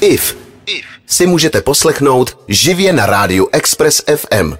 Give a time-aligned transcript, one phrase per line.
[0.00, 0.36] IF
[1.06, 4.52] si můžete poslechnout živě na rádiu Express FM.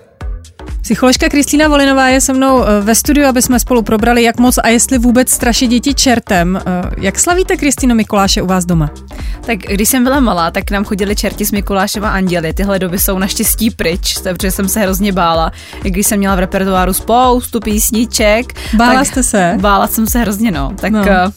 [0.82, 4.58] Psycholožka Kristýna Volinová je se mnou eh, ve studiu, aby jsme spolu probrali, jak moc
[4.58, 6.60] a jestli vůbec straší děti čertem.
[6.66, 8.90] Eh, Jak slavíte Kristýno Mikuláše u vás doma?
[9.46, 12.52] Tak když jsem byla malá, tak nám chodili čerti s Mikulášem a anděli.
[12.54, 15.52] Tyhle doby jsou naštěstí pryč, protože jsem se hrozně bála.
[15.84, 18.52] I když jsem měla v repertoáru spoustu písniček.
[18.76, 19.56] Bála jste se?
[19.60, 20.72] Bála jsem se hrozně, no.
[20.80, 21.04] Tak, No.
[21.04, 21.32] no.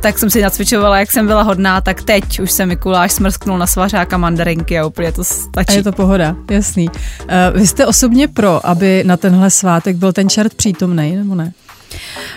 [0.00, 3.66] tak jsem si nacvičovala, jak jsem byla hodná, tak teď už se Mikuláš smrsknul na
[3.66, 5.74] svařák a mandarinky a úplně to A stačí.
[5.76, 6.88] je to pohoda, jasný.
[7.28, 11.52] Eh, Vy jste osobně pro, aby na tenhle svátek byl ten čert přítomný, nebo ne?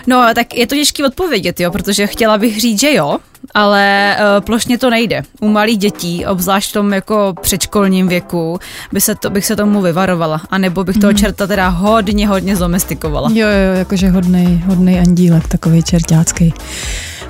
[0.06, 3.18] No, tak je to těžký odpovědět, jo, protože chtěla bych říct, že jo,
[3.54, 5.22] ale uh, plošně to nejde.
[5.40, 8.58] U malých dětí, obzvlášť v tom jako předškolním věku,
[8.92, 10.40] by se to, bych se tomu vyvarovala.
[10.50, 13.30] A nebo bych toho čerta teda hodně, hodně zdomestikovala.
[13.34, 16.54] Jo, jo, jakože hodnej, hodnej andílek, takový čertácký.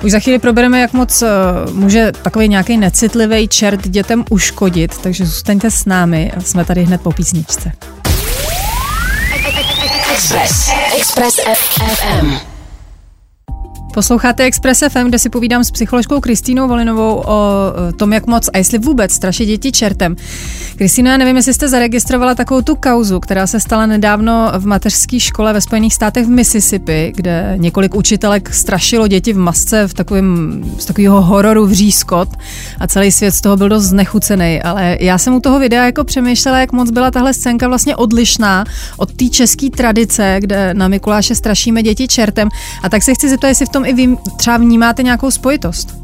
[0.03, 1.27] Už za chvíli probereme, jak moc eh,
[1.73, 7.11] může takový nějaký necitlivý čert dětem uškodit, takže zůstaňte s námi, jsme tady hned po
[7.11, 7.71] písničce.
[10.23, 10.71] Express.
[10.95, 12.52] Express FM.
[13.93, 17.51] Posloucháte Express FM, kde si povídám s psycholožkou Kristýnou Volinovou o
[17.89, 20.15] eh, tom, jak moc a jestli vůbec straší děti čertem.
[20.75, 25.19] Kristýna, já nevím, jestli jste zaregistrovala takovou tu kauzu, která se stala nedávno v mateřské
[25.19, 30.61] škole ve Spojených státech v Mississippi, kde několik učitelek strašilo děti v masce v takovém,
[30.77, 32.29] z takového hororu vřískot
[32.79, 34.61] a celý svět z toho byl dost znechucený.
[34.61, 38.65] Ale já jsem u toho videa jako přemýšlela, jak moc byla tahle scénka vlastně odlišná
[38.97, 42.49] od té české tradice, kde na Mikuláše strašíme děti čertem.
[42.83, 45.95] A tak se chci zeptat, jestli v tom i vy třeba vnímáte nějakou spojitost.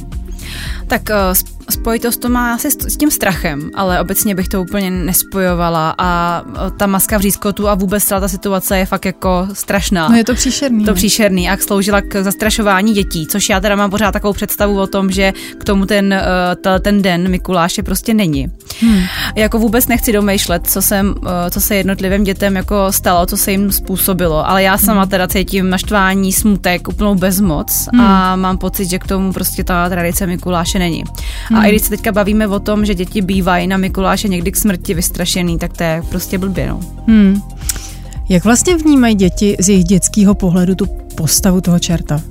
[0.87, 5.95] Tak uh, spojitost to má asi s, tím strachem, ale obecně bych to úplně nespojovala
[5.97, 6.41] a
[6.77, 10.09] ta maska v řízkotu a vůbec celá ta situace je fakt jako strašná.
[10.09, 10.85] No je to příšerný.
[10.85, 10.95] To ne?
[10.95, 15.11] příšerný a sloužila k zastrašování dětí, což já teda mám pořád takovou představu o tom,
[15.11, 16.21] že k tomu ten,
[16.61, 18.47] ta- ten den Mikuláše prostě není.
[18.81, 19.01] Hmm.
[19.35, 23.51] Jako vůbec nechci domýšlet, co, jsem, uh, co se jednotlivým dětem jako stalo, co se
[23.51, 28.99] jim způsobilo, ale já sama teda cítím naštvání, smutek, úplnou bezmoc a mám pocit, že
[28.99, 31.03] k tomu prostě ta tradice Mikuláše není.
[31.59, 34.55] A i když se teďka bavíme o tom, že děti bývají na Mikuláše někdy k
[34.55, 36.79] smrti vystrašený, tak to je prostě blbě, no.
[37.07, 37.41] Hmm.
[38.29, 42.21] Jak vlastně vnímají děti z jejich dětského pohledu tu postavu toho čerta?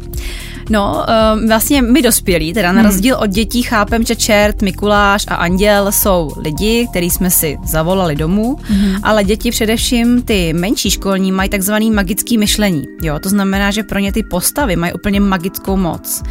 [0.71, 5.35] No, um, vlastně my dospělí, teda na rozdíl od dětí, chápem, že čert, Mikuláš a
[5.35, 8.57] anděl jsou lidi, který jsme si zavolali domů,
[9.03, 12.85] ale děti především ty menší školní mají takzvaný magický myšlení.
[13.03, 16.23] Jo, to znamená, že pro ně ty postavy mají úplně magickou moc.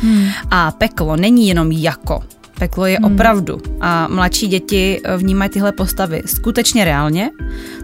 [0.52, 2.22] A peklo není jenom jako.
[2.60, 3.58] Peklo je opravdu.
[3.82, 7.30] A mladší děti eh, vnímají tyhle postavy skutečně reálně,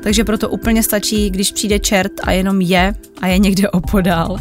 [0.03, 4.37] takže proto úplně stačí, když přijde čert a jenom je a je někde opodál.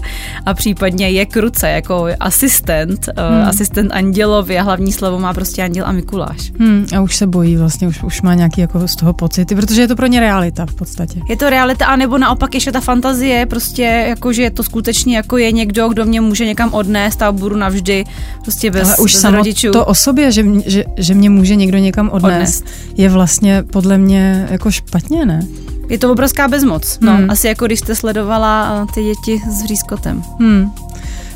[0.47, 3.49] A případně je k ruce jako asistent, hmm.
[3.49, 6.53] asistent andělovi a hlavní slovo má prostě anděl a Mikuláš.
[6.59, 9.81] Hmm, a už se bojí vlastně, už, už má nějaký jako z toho pocity, protože
[9.81, 11.21] je to pro ně realita v podstatě.
[11.29, 15.39] Je to realita, anebo naopak ještě ta fantazie, prostě jako, že je to skutečně jako
[15.39, 18.05] je někdo, kdo mě může někam odnést a budu navždy
[18.43, 19.71] prostě bez, Ale už bez rodičů.
[19.71, 22.65] to o sobě, že, mě- že, že mě může někdo někam odnést, Odnést.
[22.97, 25.47] je vlastně podle mě jako špatně, ne?
[25.89, 26.99] Je to obrovská bezmoc.
[27.01, 27.31] No, Hmm.
[27.31, 30.23] asi jako když jste sledovala eh, ty děti s vřízkotem.
[30.41, 30.71] Hmm.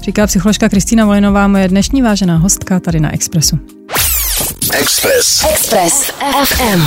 [0.02, 3.58] Říká psycholožka Kristýna Volinová, moje dnešní vážená hostka tady na Expressu.
[4.72, 5.44] Express.
[5.50, 6.10] Express
[6.44, 6.82] FM.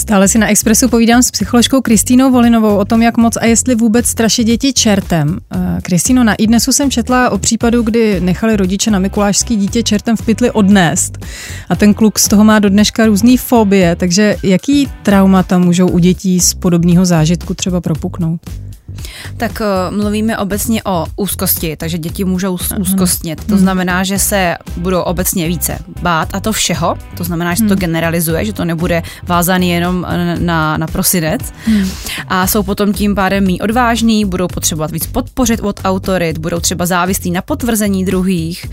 [0.00, 3.74] Stále si na Expressu povídám s psycholožkou Kristýnou Volinovou o tom, jak moc a jestli
[3.74, 5.38] vůbec straší děti čertem.
[5.54, 10.16] Eh, Kristýno, na iDnesu jsem četla o případu, kdy nechali rodiče na mikulášský dítě čertem
[10.16, 11.18] v pytli odnést.
[11.68, 15.98] A ten kluk z toho má do dneška různý fobie, takže jaký traumata můžou u
[15.98, 18.40] dětí z podobného zážitku třeba propuknout?
[19.36, 23.44] Tak uh, mluvíme obecně o úzkosti, takže děti můžou úzkostnit.
[23.44, 26.96] To znamená, že se budou obecně více bát a to všeho.
[27.16, 31.52] To znamená, že se to generalizuje, že to nebude vázaný jenom eh, na, na prosinec.
[32.28, 36.86] A jsou potom tím pádem mý odvážní, budou potřebovat víc podpořit od autorit, budou třeba
[36.86, 38.66] závislí na potvrzení druhých,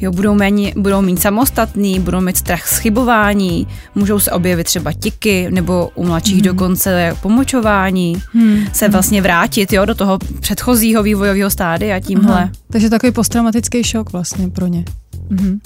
[0.00, 4.92] jo, budou, méně, budou mít samostatný, budou mít strach z chybování, můžou se objevit třeba
[4.92, 8.22] tiky nebo u mladších dokonce pomočování,
[8.72, 12.34] se vlastně vrátit jo, do toho předchozího vývojového stádia tímhle.
[12.34, 12.50] Aha.
[12.70, 14.84] Takže takový posttraumatický šok vlastně pro ně.
[15.28, 15.60] Mhm.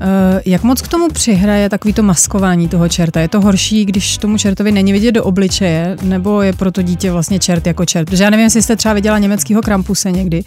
[0.00, 3.20] Eh, Jak moc k tomu přihraje takový to maskování toho čerta?
[3.20, 7.10] Je to horší, když tomu čertovi není vidět do obličeje, nebo je pro to dítě
[7.12, 8.04] vlastně čert jako čert?
[8.10, 10.42] Protože já nevím, jestli jste třeba viděla německého krampuse někdy.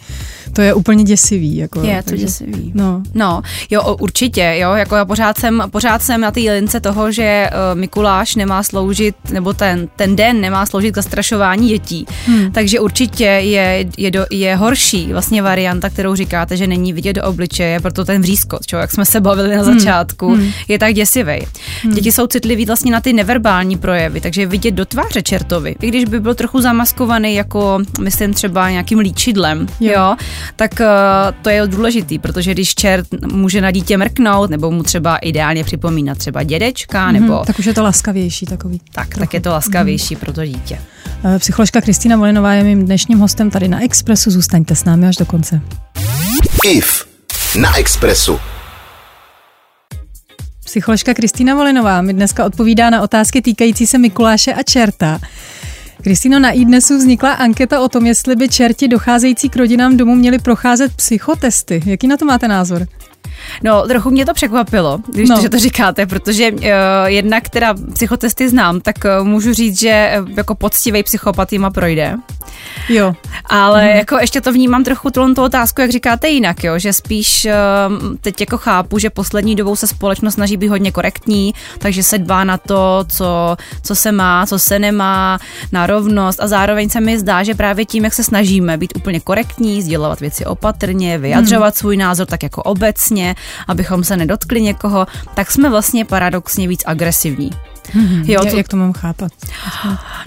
[0.52, 1.56] To je úplně děsivý.
[1.56, 2.72] Jako, Je to takže- děsivý.
[2.74, 3.02] No.
[3.14, 7.50] No, jo, určitě, jo, jako já pořád jsem, pořád jsem na té lince toho, že
[7.72, 12.06] uh, Mikuláš nemá sloužit, nebo ten, ten den nemá sloužit k zastrašování dětí.
[12.26, 12.52] Hmm.
[12.52, 17.24] Takže určitě je, je, do, je horší vlastně varianta, kterou říkáte, že není vidět do
[17.24, 20.50] obličeje, proto ten vřízkot, čo, jak jsme se bavili mluvili na začátku, hmm.
[20.68, 21.38] je tak děsivý.
[21.82, 21.94] Hmm.
[21.94, 26.04] Děti jsou citliví vlastně na ty neverbální projevy, takže vidět do tváře čertovi, i když
[26.04, 30.16] by byl trochu zamaskovaný jako, myslím třeba nějakým líčidlem, jo, jo
[30.56, 30.86] tak uh,
[31.42, 36.18] to je důležitý, protože když čert může na dítě mrknout, nebo mu třeba ideálně připomínat
[36.18, 37.20] třeba dědečka, hmm.
[37.20, 37.42] nebo...
[37.46, 38.80] Tak už je to laskavější takový.
[38.92, 39.20] Tak, trochu.
[39.20, 40.20] tak je to laskavější hmm.
[40.20, 40.78] pro to dítě.
[41.24, 44.30] Eh, psycholožka Kristýna Volinová je mým dnešním hostem tady na Expressu.
[44.30, 45.60] Zůstaňte s námi až do konce.
[46.64, 47.04] IF
[47.56, 48.38] na Expressu.
[50.74, 55.20] Psycholožka Kristýna Volinová mi dneska odpovídá na otázky týkající se Mikuláše a čerta.
[56.02, 60.38] Kristýno, na iDnesu vznikla anketa o tom, jestli by čerti docházející k rodinám domů měli
[60.38, 61.82] procházet psychotesty.
[61.86, 62.86] Jaký na to máte názor?
[63.62, 65.36] No, trochu mě to překvapilo, když no.
[65.36, 66.60] to, že to říkáte, protože uh,
[67.06, 72.16] jedna, která psychotesty znám, tak uh, můžu říct, že uh, jako poctivý psychopat jima projde.
[72.88, 73.14] Jo.
[73.44, 73.96] Ale hmm.
[73.96, 78.40] jako ještě to vnímám trochu tu otázku, jak říkáte jinak, jo, že spíš uh, teď
[78.40, 82.58] jako chápu, že poslední dobou se společnost snaží být hodně korektní, takže se dbá na
[82.58, 85.38] to, co, co se má, co se nemá,
[85.72, 89.20] na rovnost a zároveň se mi zdá, že právě tím, jak se snažíme být úplně
[89.20, 91.78] korektní, sdělovat věci opatrně, vyjadřovat hmm.
[91.78, 93.34] svůj názor tak jako obecně,
[93.68, 97.50] abychom se nedotkli někoho, tak jsme vlastně paradoxně víc agresivní.
[97.50, 98.24] Mm-hmm.
[98.30, 98.56] Jo, to...
[98.56, 99.32] Jak to mám chápat?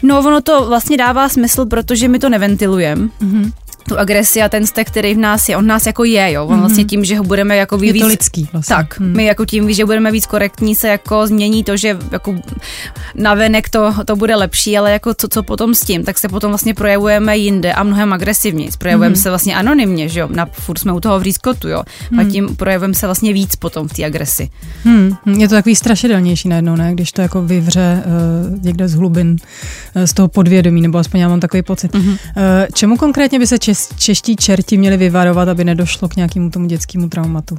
[0.03, 3.07] No, ono to vlastně dává smysl, protože my to neventilujeme.
[3.21, 3.51] Mm-hmm
[3.87, 6.45] tu agresi a ten vztek, který v nás je, on nás jako je, jo.
[6.45, 6.59] On mm-hmm.
[6.59, 7.95] vlastně tím, že ho budeme jako víc...
[7.95, 8.75] Je to lidský vlastně.
[8.75, 9.15] Tak, mm.
[9.15, 12.35] my jako tím, že budeme víc korektní, se jako změní to, že jako
[13.15, 16.51] navenek to, to bude lepší, ale jako co, co potom s tím, tak se potom
[16.51, 18.69] vlastně projevujeme jinde a mnohem agresivněji.
[18.77, 19.21] Projevujeme mm-hmm.
[19.21, 20.27] se vlastně anonymně, že jo.
[20.31, 21.83] Na, furt jsme u toho vřízkotu, jo.
[22.11, 22.19] Mm.
[22.19, 22.31] A mhm.
[22.31, 24.49] tím projevujeme se vlastně víc potom v té agresi.
[24.85, 25.15] Mm.
[25.37, 26.93] Je to takový strašidelnější najednou, ne?
[26.93, 29.35] Když to jako vyvře uh, někde z hlubin
[29.95, 31.93] uh, z toho podvědomí, nebo aspoň já mám takový pocit.
[31.93, 32.11] Mm-hmm.
[32.11, 32.17] Uh,
[32.73, 37.09] čemu konkrétně by se čes čeští čerti měli vyvarovat, aby nedošlo k nějakému tomu dětskému
[37.09, 37.57] traumatu?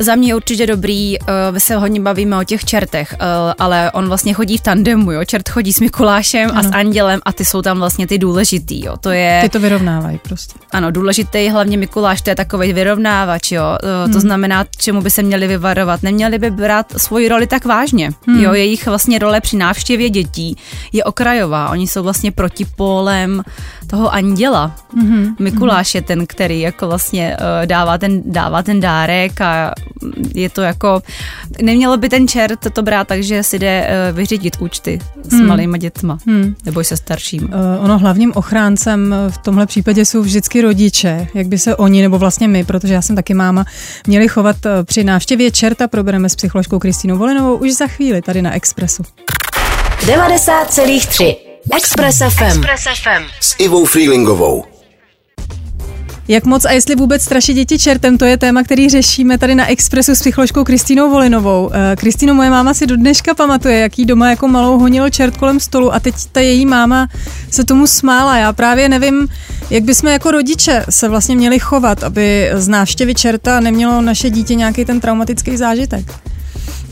[0.00, 3.26] Za mě je určitě dobrý, uh, my se hodně bavíme o těch čertech, uh,
[3.58, 5.24] ale on vlastně chodí v tandemu, jo.
[5.24, 6.60] Čert chodí s Mikulášem ano.
[6.60, 8.96] a s Andělem a ty jsou tam vlastně ty důležitý, jo.
[9.00, 9.38] To je...
[9.42, 10.58] Ty to vyrovnávají prostě.
[10.72, 13.62] Ano, důležitý hlavně Mikuláš, to je takový vyrovnávač, jo.
[13.62, 14.12] Uh, hmm.
[14.12, 16.02] To znamená, čemu by se měli vyvarovat.
[16.02, 18.40] Neměli by brát svoji roli tak vážně, hmm.
[18.40, 18.52] jo.
[18.52, 20.56] Jejich vlastně role při návštěvě dětí
[20.92, 21.70] je okrajová.
[21.70, 23.42] Oni jsou vlastně protipólem
[23.86, 24.76] toho anděla.
[24.96, 25.36] Hmm.
[25.38, 29.67] Mikuláš je ten, který jako vlastně dává ten, dává ten dárek a
[30.34, 31.02] je to jako,
[31.62, 35.46] nemělo by ten čert to brát tak, že si jde uh, vyřídit účty s hmm.
[35.46, 36.54] malýma dětma, hmm.
[36.64, 37.42] nebo se starším.
[37.44, 42.18] Uh, ono hlavním ochráncem v tomhle případě jsou vždycky rodiče, jak by se oni, nebo
[42.18, 43.64] vlastně my, protože já jsem taky máma,
[44.06, 48.54] měli chovat při návštěvě čerta, probereme s psycholožkou Kristýnou Volinovou už za chvíli tady na
[48.54, 49.02] Expressu.
[50.06, 51.36] 90,3
[51.76, 52.44] Express FM.
[52.44, 53.24] Express FM.
[53.40, 54.77] S Ivou Freelingovou.
[56.30, 59.66] Jak moc a jestli vůbec strašit děti čertem, to je téma, který řešíme tady na
[59.66, 61.70] Expressu s psycholožkou Kristýnou Volinovou.
[61.72, 65.60] Eh, Kristýno, moje máma si do dneška pamatuje, jaký doma jako malou honil čert kolem
[65.60, 67.08] stolu a teď ta její máma
[67.50, 68.36] se tomu smála.
[68.36, 69.28] Já právě nevím,
[69.70, 74.54] jak bychom jako rodiče se vlastně měli chovat, aby z návštěvy čerta nemělo naše dítě
[74.54, 76.27] nějaký ten traumatický zážitek.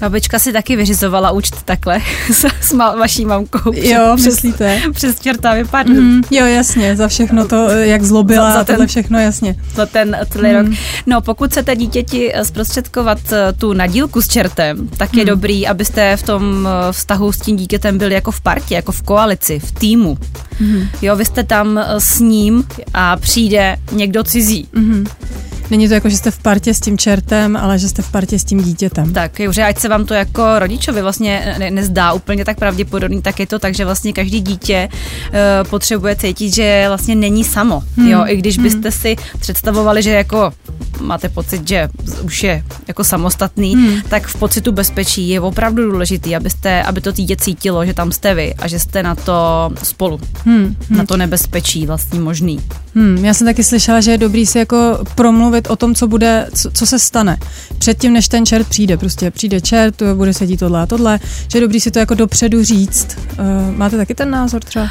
[0.01, 2.01] Babička si taky vyřizovala účet takhle
[2.33, 3.73] s, s vaší mamkou.
[3.75, 4.81] Jo, přes, myslíte?
[4.93, 5.95] Přes čerta vypadl.
[5.95, 9.57] Mm, jo, jasně, za všechno to, jak zlobila za, za ten, všechno, jasně.
[9.75, 10.57] Za ten celý mm.
[10.57, 10.67] rok.
[11.07, 15.29] No, pokud chcete dítěti zprostředkovat eh, tu nadílku s čertem, tak je mm.
[15.29, 19.03] dobrý, abyste v tom eh, vztahu s tím dítětem byli jako v partě, jako v
[19.03, 20.19] koalici, v týmu.
[20.61, 20.89] Mm.
[21.03, 24.69] Jo, vy jste tam eh, s ním a přijde někdo cizí.
[24.73, 25.07] Mm.
[25.71, 28.39] Není to jako, že jste v partě s tím čertem, ale že jste v partě
[28.39, 29.13] s tím dítětem.
[29.13, 33.41] Tak, že ať se vám to jako rodičovi vlastně ne, nezdá úplně tak pravděpodobný, tak
[33.41, 37.83] je to tak, že vlastně každý dítě uh, potřebuje cítit, že vlastně není samo.
[37.97, 38.09] Hmm.
[38.09, 38.93] Jo, i když byste hmm.
[38.93, 40.53] si představovali, že jako
[41.01, 41.89] máte pocit, že
[42.23, 44.01] už je jako samostatný, hmm.
[44.09, 48.35] tak v pocitu bezpečí je opravdu důležitý, abyste, aby to dítě cítilo, že tam jste
[48.35, 50.21] vy a že jste na to spolu.
[50.45, 50.77] Hmm.
[50.89, 50.99] Hmm.
[50.99, 52.61] Na to nebezpečí vlastně možný.
[52.95, 53.25] Hmm.
[53.25, 56.71] Já jsem taky slyšela, že je dobrý si jako promluvit o tom, co bude, co,
[56.71, 57.39] co se stane.
[57.79, 58.97] Předtím, než ten čert přijde.
[58.97, 62.65] Prostě přijde čert, bude sedít tohle a tohle, že je dobrý si to jako dopředu
[62.65, 63.19] říct.
[63.39, 64.89] Uh, máte taky ten názor třeba?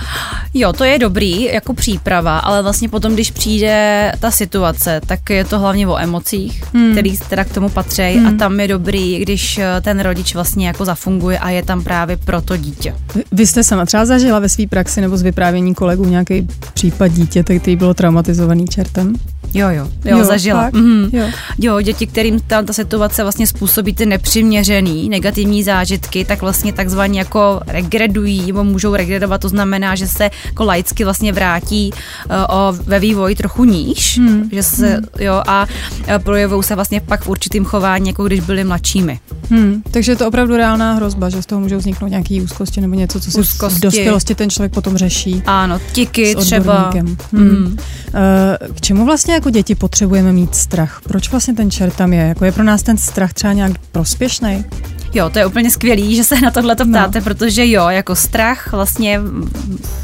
[0.54, 5.46] Jo, to je dobrý jako příprava, ale vlastně potom, když přijde ta situace, tak je
[5.46, 6.92] to hlavně o emocích, hmm.
[6.92, 8.28] který teda k tomu patří hmm.
[8.28, 12.18] a tam je dobrý, když eh, ten rodič vlastně jako zafunguje a je tam právě
[12.18, 12.96] pro to dítě.
[13.32, 17.60] Vy jste sama třeba zažila ve své praxi nebo z vyprávění kolegů nějaký případ dítěte,
[17.60, 19.14] který bylo traumatizovaný čertem?
[19.56, 20.64] Jo, jo, jo, jo zažila.
[20.64, 20.74] fakt?
[20.74, 21.10] Mhm.
[21.14, 21.26] Jo.
[21.60, 27.20] Jo, děti, kterým ta, ta situace vlastně způsobí ty nepřiměřený negativní zážitky, tak vlastně takzvaně
[27.20, 32.74] jako regredují, nebo můžou regredovat, to znamená, že se jako laicky vlastně vrátí uh, o,
[32.74, 34.50] ve vývoji trochu níž, hmm.
[34.52, 35.66] že se, jo, a
[36.00, 39.20] uh, projevují se vlastně pak v určitým chování, jako když byli mladšími.
[39.50, 42.96] Hmm, takže je to opravdu reálná hrozba, že z toho můžou vzniknout nějaké úzkosti nebo
[42.96, 43.78] něco, co si Úzkosti.
[43.80, 45.44] v dospělosti ten člověk potom řeší.
[45.46, 46.60] Ano, tiky třeba.
[46.88, 47.18] odborníkem.
[47.32, 47.50] Mm.
[47.50, 47.78] Hmm.
[48.14, 51.02] Eh, K čemu vlastně jako děti potřebujeme mít strach?
[51.04, 52.22] Proč vlastně ten čert tam je?
[52.28, 54.66] Jako je pro nás ten strach třeba nějak prospěšný?
[55.14, 56.86] Jo, to je úplně skvělý, že se na tohle No.
[56.86, 59.20] ptáte, protože jo, jako strach vlastně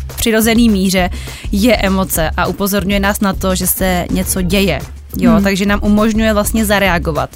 [0.08, 1.10] v přirozený míře
[1.52, 4.80] je emoce a upozorňuje nás na to, že se něco děje.
[5.18, 5.44] Jo, hmm.
[5.44, 7.30] takže nám umožňuje vlastně zareagovat.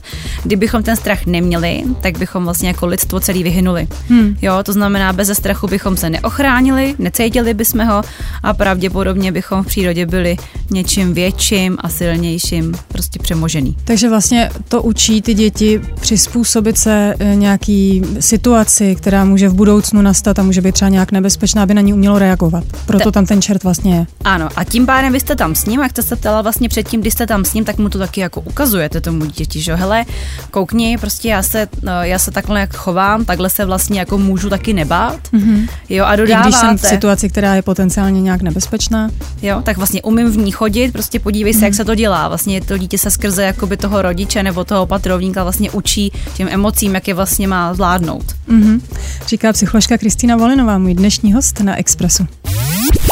[0.44, 3.88] Kdybychom ten strach neměli, tak bychom vlastně jako lidstvo celý vyhynuli.
[4.10, 4.38] Hmm.
[4.42, 8.02] Jo, to znamená, bez strachu bychom se neochránili, necítili bychom ho
[8.44, 10.38] a pravděpodobně bychom v přírodě byli
[10.72, 13.76] něčím větším a silnějším, prostě přemožený.
[13.84, 20.02] Takže vlastně to učí ty děti přizpůsobit se eh, nějaký situaci, která může v budoucnu
[20.02, 22.64] nastat a může být třeba nějak nebezpečná, aby na ní umělo reagovat.
[22.86, 24.06] Proto Te- tam ten čert vlastně je.
[24.24, 27.02] Ano, a tím pádem vy jste tam s ním, jak jste se ptala vlastně předtím,
[27.02, 30.06] když jste tam s ním, tak mu to taky jako ukazujete tomu děti, že hele,
[30.52, 34.50] koukni, prostě já se, no, já se takhle jak chovám, takhle se vlastně jako můžu
[34.50, 35.70] taky nebát, mm-hmm.
[35.90, 39.10] jo, a I když jsem v dodáváte, situaci, která je potenciálně nějak nebezpečná.
[39.42, 42.62] jo, tak vlastně umím v ní chodit, prostě podívej se, jak se to dělá, vlastně
[42.62, 47.08] to dítě se skrze jakoby toho rodiče nebo toho opatrovníka vlastně učí těm emocím, jak
[47.08, 48.36] je vlastně má zvládnout.
[48.48, 48.82] Mhm.
[49.28, 52.28] Říká psycholožka Kristýna Volinová, můj dnešní host na Expressu.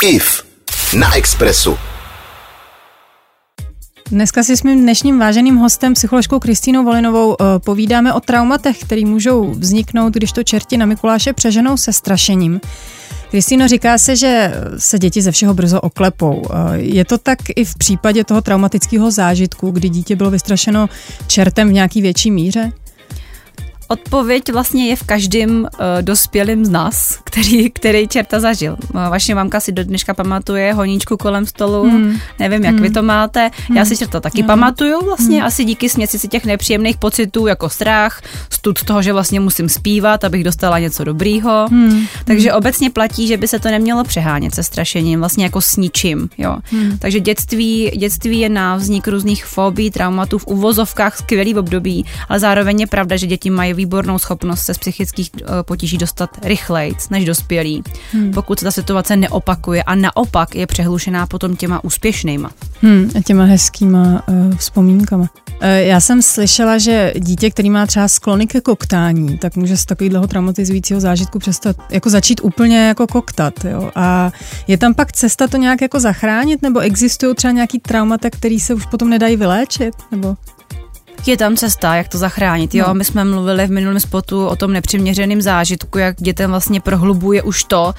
[0.03, 0.43] IF
[0.93, 1.77] na Expressu.
[4.12, 9.05] Dneska si s mým dnešním váženým hostem, psycholožkou Kristýnou Volinovou, eh, povídáme o traumatech, které
[9.05, 12.62] můžou vzniknout, když to čerti na Mikuláše přeženou se strašením.
[13.31, 16.41] Kristýno, říká se, že se děti ze všeho brzo oklepou.
[16.50, 20.89] Eh, Je to tak i v případě toho traumatického zážitku, kdy dítě bylo vystrašeno
[21.27, 22.72] čertem v nějaký větší míře?
[23.93, 25.67] Odpověď vlastně je v každém uh,
[26.01, 28.77] dospělém z nás, který, který čerta zažil.
[28.93, 32.17] Uh, vaše mamka si do dneška pamatuje honíčku kolem stolu, hmm.
[32.39, 32.83] nevím, jak hmm.
[32.83, 33.51] vy to máte.
[33.67, 33.77] Hmm.
[33.77, 34.47] Já si čerta taky hmm.
[34.47, 35.47] pamatuju vlastně, hmm.
[35.47, 40.23] asi díky směsi si těch nepříjemných pocitů, jako strach, stud toho, že vlastně musím zpívat,
[40.23, 41.67] abych dostala něco dobrýho.
[41.69, 42.05] Hmm.
[42.25, 42.57] Takže hmm.
[42.57, 46.29] obecně platí, že by se to nemělo přehánět se strašením, vlastně jako s ničím.
[46.38, 46.57] Jo.
[46.71, 46.97] Hmm.
[46.97, 52.79] Takže dětství, dětství je na vznik různých fobí, traumatů v uvozovkách skvělý období, ale zároveň
[52.79, 57.25] je pravda, že děti mají výbornou schopnost se z psychických uh, potíží dostat rychleji než
[57.25, 58.31] dospělí, hmm.
[58.31, 62.51] pokud se ta situace neopakuje a naopak je přehlušená potom těma úspěšnýma.
[62.81, 65.23] Hmm, a těma hezkýma uh, vzpomínkama.
[65.23, 69.85] Uh, já jsem slyšela, že dítě, který má třeba sklony ke koktání, tak může z
[69.85, 73.65] takového traumatizujícího zážitku přestat, jako začít úplně jako koktat.
[73.65, 73.91] Jo?
[73.95, 74.31] A
[74.67, 78.73] je tam pak cesta to nějak jako zachránit, nebo existují třeba nějaký traumata, který se
[78.73, 79.93] už potom nedají vyléčit?
[80.11, 80.35] Nebo
[81.25, 82.75] Je tam cesta, jak to zachránit.
[82.75, 82.93] Jo, no.
[82.93, 87.63] my jsme mluvili v minulém spotu o tom nepřiměřeném zážitku, jak dětem vlastně prohlubuje už
[87.63, 87.93] to,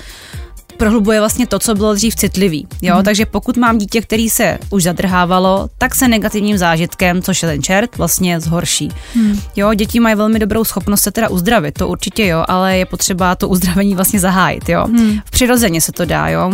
[0.76, 2.66] prohlubuje vlastně to, co bylo dřív citlivý.
[2.82, 2.96] Jo?
[2.96, 3.04] Mm.
[3.04, 7.62] Takže pokud mám dítě, který se už zadrhávalo, tak se negativním zážitkem, což je ten
[7.62, 8.88] čert, vlastně zhorší.
[9.14, 9.40] Mm.
[9.56, 13.34] Jo, děti mají velmi dobrou schopnost se teda uzdravit, to určitě jo, ale je potřeba
[13.34, 14.68] to uzdravení vlastně zahájit.
[14.68, 14.86] Jo?
[14.88, 15.18] Mm.
[15.24, 16.52] V přirozeně se to dá, jo?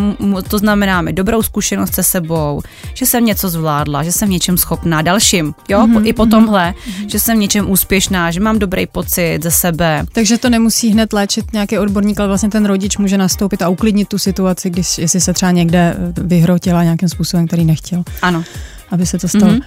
[0.49, 2.61] To znamená mi dobrou zkušenost se sebou,
[2.95, 6.07] že jsem něco zvládla, že jsem něčem schopná dalším, jo, mm.
[6.07, 7.09] i po tomhle, mm.
[7.09, 10.05] že jsem něčem úspěšná, že mám dobrý pocit ze sebe.
[10.13, 14.10] Takže to nemusí hned léčit nějaký odborník, ale vlastně ten rodič může nastoupit a uklidnit
[14.11, 18.45] tu situaci, když jestli se třeba někde vyhrotila nějakým způsobem, který nechtěl, Ano.
[18.91, 19.53] aby se to stalo.
[19.53, 19.63] Mm-hmm.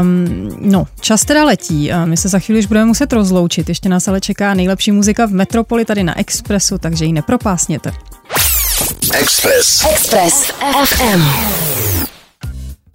[0.00, 1.92] Um, no, čas teda letí.
[1.92, 3.68] a My se za chvíli už budeme muset rozloučit.
[3.68, 7.92] Ještě nás ale čeká nejlepší muzika v Metropoli tady na Expressu, takže ji nepropásněte.
[9.14, 9.84] Express.
[9.92, 10.50] Express
[10.84, 11.22] FM.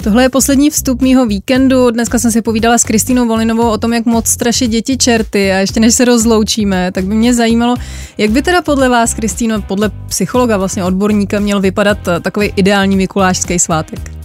[0.03, 1.91] Tohle je poslední vstup mýho víkendu.
[1.91, 5.58] Dneska jsem si povídala s Kristýnou Volinovou o tom, jak moc straší děti čerty a
[5.58, 7.75] ještě než se rozloučíme, tak by mě zajímalo,
[8.18, 13.60] jak by teda podle vás, Kristýno, podle psychologa, vlastně odborníka, měl vypadat takový ideální mikulášský
[13.60, 14.18] svátek?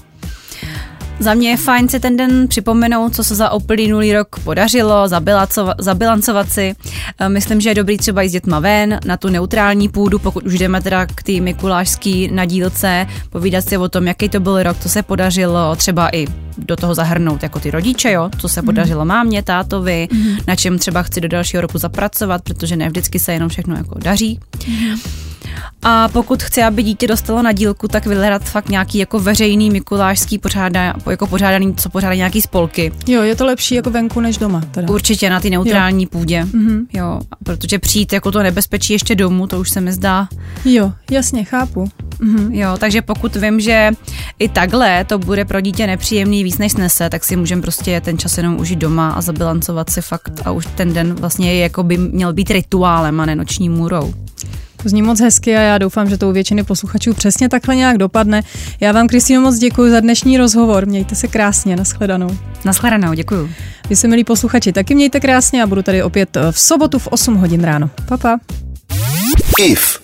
[1.19, 5.09] Za mě je fajn si ten den připomenout, co se za uplynulý rok podařilo,
[5.79, 6.75] zabilancovat, si.
[7.19, 10.47] E, Myslím, že je dobrý třeba jít s dětma ven na tu neutrální půdu, pokud
[10.47, 14.79] už jdeme teda k té mikulášský nadílce, povídat si o tom, jaký to byl rok,
[14.79, 16.27] co se podařilo, třeba i
[16.59, 20.37] do toho zahrnout jako ty rodiče, jo, co se podařilo mámě, tátovi, mm.
[20.47, 23.99] na čem třeba chci do dalšího roku zapracovat, protože ne vždycky se jenom všechno jako
[23.99, 24.41] daří.
[24.69, 25.24] Mm.
[25.83, 30.39] A pokud chci, aby dítě dostalo na dílku, tak vyhledat fakt nějaký jako veřejný mikulášský
[30.39, 32.93] pořádá, jako pořádaný, co pořádají nějaký spolky.
[33.07, 34.61] Jo, je to lepší jako venku než doma.
[34.71, 34.89] Teda.
[34.89, 36.09] Určitě na ty neutrální jo.
[36.13, 36.45] půdě.
[36.45, 36.87] Mm-hmm.
[36.93, 40.29] Jo, protože přijít jako to nebezpečí ještě domů, to už se mi zdá.
[40.65, 41.85] Jo, jasně, chápu.
[42.21, 42.49] Mm-hmm.
[42.53, 43.91] Jo, takže pokud vím, že
[44.39, 48.19] i takhle to bude pro dítě nepříjemný víc než snese, tak si můžeme prostě ten
[48.19, 51.83] čas jenom užít doma a zabilancovat si fakt a už ten den vlastně je, jako
[51.83, 54.15] by měl být rituálem a ne noční můrou.
[54.85, 57.99] To zní moc hezky a já doufám, že to u většiny posluchačů přesně takhle nějak
[57.99, 58.43] dopadne.
[58.81, 60.87] Já vám, Kristýno, moc děkuji za dnešní rozhovor.
[60.87, 62.39] Mějte se krásně, nashledanou.
[62.65, 63.55] Nashledanou, děkuji.
[63.89, 67.35] Vy se, milí posluchači, taky mějte krásně a budu tady opět v sobotu v 8
[67.35, 67.91] hodin ráno.
[68.09, 68.39] Papa.
[69.59, 70.01] IF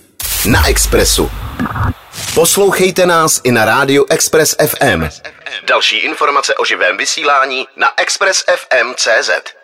[0.46, 1.30] na Expressu.
[2.34, 5.08] Poslouchejte nás i na rádiu Express FM.
[5.68, 9.59] Další informace o živém vysílání na expressfm.cz.